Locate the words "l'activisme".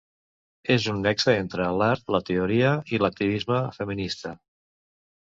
3.03-3.59